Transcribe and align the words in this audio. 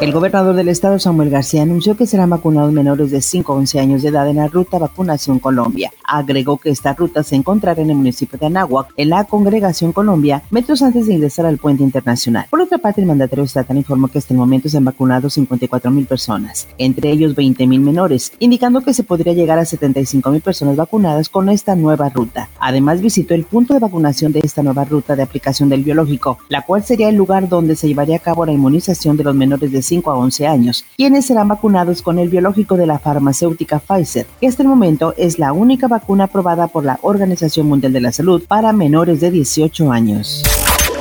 El 0.00 0.12
gobernador 0.12 0.56
del 0.56 0.68
estado, 0.68 0.98
Samuel 0.98 1.30
García, 1.30 1.62
anunció 1.62 1.96
que 1.96 2.06
serán 2.06 2.28
vacunados 2.28 2.72
menores 2.72 3.10
de 3.10 3.22
5 3.22 3.52
a 3.52 3.56
11 3.56 3.80
años 3.80 4.02
de 4.02 4.08
edad 4.08 4.28
en 4.28 4.36
la 4.36 4.48
ruta 4.48 4.78
Vacunación 4.78 5.38
Colombia. 5.38 5.92
Agregó 6.04 6.58
que 6.58 6.70
esta 6.70 6.94
ruta 6.94 7.22
se 7.22 7.36
encontrará 7.36 7.80
en 7.80 7.90
el 7.90 7.96
municipio 7.96 8.38
de 8.38 8.46
Anáhuac, 8.46 8.88
en 8.96 9.10
la 9.10 9.24
Congregación 9.24 9.92
Colombia, 9.92 10.42
metros 10.50 10.82
antes 10.82 11.06
de 11.06 11.14
ingresar 11.14 11.46
al 11.46 11.58
puente 11.58 11.84
internacional. 11.84 12.46
Por 12.50 12.60
otra 12.60 12.78
parte, 12.78 13.00
el 13.00 13.06
mandatario 13.06 13.44
estatal 13.44 13.78
informó 13.78 14.08
que 14.08 14.18
hasta 14.18 14.34
el 14.34 14.38
momento 14.38 14.68
se 14.68 14.76
han 14.76 14.84
vacunado 14.84 15.30
54 15.30 15.90
mil 15.92 16.06
personas, 16.06 16.66
entre 16.76 17.10
ellos 17.10 17.34
20 17.34 17.66
mil 17.66 17.80
menores, 17.80 18.32
indicando 18.40 18.82
que 18.82 18.94
se 18.94 19.04
podría 19.04 19.32
llegar 19.32 19.58
a 19.58 19.64
75 19.64 20.28
mil 20.30 20.42
personas 20.42 20.76
vacunadas 20.76 21.28
con 21.28 21.48
esta 21.48 21.76
nueva 21.76 22.08
ruta. 22.08 22.50
Además, 22.58 23.00
visitó 23.00 23.32
el 23.34 23.44
punto 23.44 23.72
de 23.72 23.80
vacunación 23.80 24.32
de 24.32 24.40
esta 24.40 24.62
nueva 24.62 24.84
ruta 24.84 25.14
de 25.14 25.22
aplicación 25.22 25.68
del 25.68 25.84
biológico, 25.84 26.38
la 26.48 26.62
cual 26.62 26.82
sería 26.82 27.08
el 27.08 27.16
lugar 27.16 27.48
donde 27.48 27.76
se 27.76 27.86
llevaría 27.86 28.16
a 28.16 28.20
cabo 28.20 28.44
la 28.44 28.52
inmunización 28.52 29.16
de 29.16 29.24
los 29.24 29.34
menores 29.34 29.70
de 29.70 29.83
5 29.84 30.10
a 30.10 30.16
11 30.16 30.46
años, 30.46 30.84
quienes 30.96 31.26
serán 31.26 31.48
vacunados 31.48 32.02
con 32.02 32.18
el 32.18 32.28
biológico 32.28 32.76
de 32.76 32.86
la 32.86 32.98
farmacéutica 32.98 33.78
Pfizer, 33.78 34.26
que 34.40 34.48
hasta 34.48 34.62
el 34.62 34.68
momento 34.68 35.14
es 35.16 35.38
la 35.38 35.52
única 35.52 35.88
vacuna 35.88 36.24
aprobada 36.24 36.66
por 36.66 36.84
la 36.84 36.98
Organización 37.02 37.68
Mundial 37.68 37.92
de 37.92 38.00
la 38.00 38.12
Salud 38.12 38.42
para 38.46 38.72
menores 38.72 39.20
de 39.20 39.30
18 39.30 39.92
años. 39.92 40.42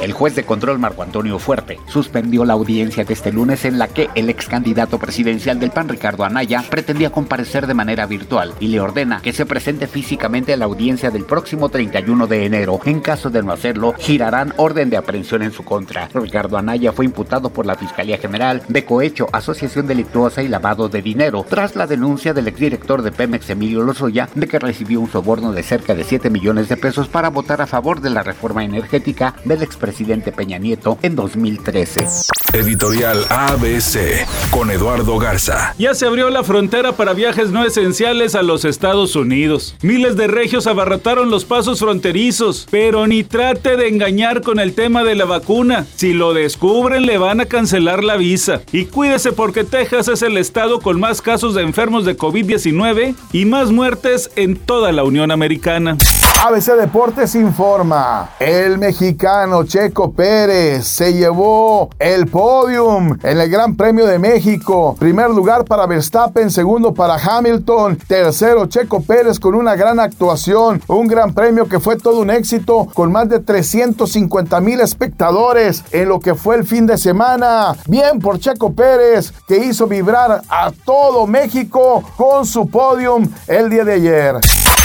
El 0.03 0.12
juez 0.12 0.35
de 0.35 0.43
control 0.43 0.80
Marco 0.80 1.02
Antonio 1.02 1.39
Fuerte 1.39 1.80
suspendió 1.88 2.44
la 2.44 2.52
audiencia 2.52 3.05
de 3.05 3.13
este 3.13 3.31
lunes 3.31 3.63
en 3.63 3.80
la 3.80 3.88
que 3.88 4.09
el 4.16 4.30
ex 4.30 4.49
candidato 4.49 4.99
presidencial 4.99 5.61
del 5.61 5.71
PAN 5.71 5.88
Ricardo 5.88 6.25
Anaya 6.25 6.61
pretendía 6.70 7.09
comparecer 7.09 7.67
de 7.67 7.73
manera 7.73 8.05
virtual 8.05 8.53
y 8.59 8.67
le 8.67 8.81
ordena 8.81 9.21
que 9.21 9.31
se 9.31 9.45
presente 9.45 9.88
físicamente 9.88 10.52
a 10.52 10.58
la 10.58 10.66
audiencia 10.66 11.09
del 11.09 11.23
próximo 11.23 11.70
31 11.70 12.27
de 12.27 12.45
enero. 12.45 12.81
En 12.83 13.00
caso 13.00 13.30
de 13.30 13.44
no 13.44 13.53
hacerlo, 13.53 13.94
girarán 13.97 14.53
orden 14.58 14.89
de 14.89 14.97
aprehensión 14.97 15.41
en 15.41 15.53
su 15.53 15.63
contra. 15.63 16.09
Ricardo 16.13 16.58
Anaya 16.58 16.91
fue 16.91 17.06
imputado 17.06 17.52
por 17.52 17.66
la 17.66 17.75
Fiscalía 17.75 18.17
General 18.17 18.61
de 18.67 18.83
cohecho, 18.83 19.30
asociación 19.31 19.88
delictuosa 19.88 20.44
y 20.44 20.50
lavado 20.50 20.89
de 20.89 21.02
dinero 21.02 21.45
tras 21.47 21.78
la 21.78 21.88
denuncia 21.88 22.33
del 22.33 22.50
exdirector 22.50 23.03
de 23.03 23.13
Pemex 23.13 23.50
Emilio 23.52 23.81
Lozoya 23.83 24.28
de 24.35 24.50
que 24.50 24.59
recibió 24.59 25.00
un 25.00 25.09
soborno 25.09 25.53
de 25.53 25.63
cerca 25.63 25.95
de 25.95 26.03
7 26.03 26.30
millones 26.30 26.67
de 26.67 26.75
pesos 26.75 27.08
para 27.08 27.30
votar 27.30 27.61
a 27.61 27.67
favor 27.67 28.02
de 28.02 28.09
la 28.09 28.22
reforma 28.22 28.66
energética 28.66 29.35
del 29.45 29.63
expresidente 29.63 29.92
presidente 29.94 30.31
Peña 30.31 30.58
Nieto 30.58 30.97
en 31.03 31.16
2013. 31.16 32.08
Editorial 32.52 33.25
ABC 33.30 34.25
con 34.50 34.72
Eduardo 34.72 35.19
Garza. 35.19 35.75
Ya 35.77 35.94
se 35.94 36.08
abrió 36.08 36.31
la 36.31 36.44
frontera 36.44 36.94
para 36.94 37.13
viajes 37.13 37.52
no 37.52 37.63
esenciales 37.63 38.33
a 38.33 38.41
los 38.41 38.66
Estados 38.66 39.16
Unidos. 39.16 39.75
Miles 39.83 40.16
de 40.16 40.25
regios 40.25 40.66
abarrotaron 40.66 41.30
los 41.30 41.45
pasos 41.45 41.80
fronterizos, 41.80 42.67
pero 42.72 43.05
ni 43.05 43.23
trate 43.23 43.77
de 43.77 43.88
engañar 43.88 44.41
con 44.41 44.59
el 44.59 44.73
tema 44.73 45.03
de 45.03 45.13
la 45.13 45.25
vacuna. 45.25 45.85
Si 45.95 46.13
lo 46.13 46.33
descubren 46.33 47.05
le 47.05 47.19
van 47.19 47.39
a 47.39 47.45
cancelar 47.45 48.03
la 48.03 48.17
visa. 48.17 48.61
Y 48.72 48.85
cuídese 48.85 49.31
porque 49.31 49.63
Texas 49.63 50.07
es 50.07 50.23
el 50.23 50.38
estado 50.38 50.80
con 50.80 51.00
más 51.00 51.22
casos 51.22 51.53
de 51.53 51.61
enfermos 51.61 52.03
de 52.03 52.17
COVID-19 52.17 53.13
y 53.31 53.45
más 53.45 53.69
muertes 53.69 54.31
en 54.35 54.55
toda 54.55 54.91
la 54.91 55.03
Unión 55.03 55.30
Americana. 55.30 55.97
ABC 56.45 56.73
Deportes 56.73 57.35
informa, 57.35 58.31
el 58.38 58.78
mexicano 58.78 59.63
Checo 59.84 60.14
Pérez 60.14 60.88
se 60.88 61.14
llevó 61.14 61.89
el 62.00 62.28
podium 62.28 63.17
en 63.22 63.38
el 63.38 63.50
Gran 63.50 63.76
Premio 63.76 64.06
de 64.06 64.17
México. 64.17 64.95
Primer 64.98 65.30
lugar 65.30 65.66
para 65.66 65.86
Verstappen, 65.88 66.50
segundo 66.50 66.94
para 66.94 67.16
Hamilton, 67.16 67.98
tercero 68.08 68.67
Checo 68.67 69.02
Pérez 69.02 69.42
con 69.42 69.56
una 69.56 69.75
gran 69.75 70.00
actuación, 70.00 70.81
un 70.88 71.08
gran 71.08 71.34
premio 71.34 71.67
que 71.67 71.81
fue 71.81 71.98
todo 71.98 72.22
un 72.22 72.30
éxito 72.30 72.88
con 72.94 73.12
más 73.12 73.28
de 73.28 73.40
350 73.40 74.62
mil 74.62 74.80
espectadores 74.80 75.84
en 75.92 76.08
lo 76.08 76.22
que 76.22 76.34
fue 76.34 76.56
el 76.56 76.66
fin 76.66 76.86
de 76.86 76.97
semana. 76.97 77.75
Bien 77.86 78.19
por 78.19 78.40
Checo 78.40 78.72
Pérez 78.72 79.34
que 79.50 79.57
hizo 79.57 79.86
vibrar 79.86 80.44
a 80.47 80.72
todo 80.86 81.28
México 81.28 82.06
con 82.16 82.46
su 82.46 82.69
podium 82.69 83.28
el 83.47 83.69
día 83.69 83.84
de 83.84 83.94
ayer. 83.96 84.36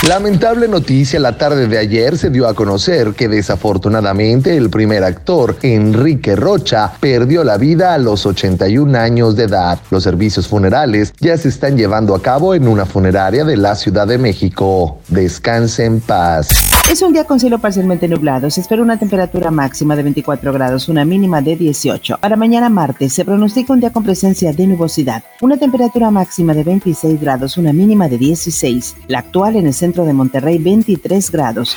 Lamentable 0.07 0.69
noticia, 0.69 1.19
la 1.19 1.37
tarde 1.37 1.67
de 1.67 1.77
ayer 1.77 2.17
se 2.17 2.31
dio 2.31 2.47
a 2.47 2.55
conocer 2.55 3.15
que 3.15 3.27
desafortunadamente 3.27 4.57
el 4.57 4.71
primer 4.89 5.05
actor, 5.05 5.59
Enrique 5.61 6.35
Rocha, 6.35 6.91
perdió 6.99 7.45
la 7.45 7.59
vida 7.59 7.93
a 7.93 7.99
los 7.99 8.25
81 8.25 8.99
años 8.99 9.37
de 9.37 9.45
edad. 9.45 9.79
Los 9.91 10.03
servicios 10.03 10.49
funerales 10.49 11.13
ya 11.21 11.37
se 11.37 11.51
están 11.51 11.77
llevando 11.77 12.15
a 12.15 12.23
cabo 12.23 12.55
en 12.55 12.67
una 12.67 12.87
funeraria 12.87 13.45
de 13.45 13.59
la 13.59 13.75
Ciudad 13.75 14.07
de 14.07 14.17
México. 14.17 14.97
Descanse 15.09 15.85
en 15.85 16.01
paz. 16.01 16.49
Es 16.91 17.03
un 17.03 17.13
día 17.13 17.25
con 17.25 17.39
cielo 17.39 17.59
parcialmente 17.59 18.09
nublado. 18.09 18.49
Se 18.49 18.63
espera 18.63 18.81
una 18.81 18.99
temperatura 18.99 19.51
máxima 19.51 19.95
de 19.95 20.05
24 20.05 20.55
grados, 20.55 20.89
una 20.89 21.05
mínima 21.05 21.43
de 21.43 21.55
18. 21.55 22.17
Para 22.19 22.37
mañana 22.37 22.71
martes 22.71 23.13
se 23.13 23.27
pronostica 23.27 23.75
un 23.75 23.81
día 23.81 23.93
con 23.93 24.05
presencia 24.05 24.55
de 24.55 24.67
nubosidad. 24.67 25.23
Una 25.43 25.59
temperatura 25.59 26.11
máxima 26.11 26.55
de 26.55 26.65
26 26.65 27.21
grados, 27.21 27.59
una 27.59 27.75
mínima 27.75 28.09
de 28.09 28.17
16. 28.17 28.97
La 29.09 29.19
actual 29.19 29.57
en 29.57 29.67
el 29.67 29.75
centro 29.75 30.07
de 30.07 30.15
Monterrey 30.15 30.57
23 30.57 31.31
grados. 31.31 31.77